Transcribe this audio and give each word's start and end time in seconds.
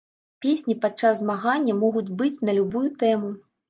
Песні 0.45 0.77
падчас 0.85 1.21
змагання 1.21 1.79
могуць 1.85 2.07
быць 2.25 2.35
на 2.47 2.61
любую 2.61 2.87
тэму. 3.03 3.37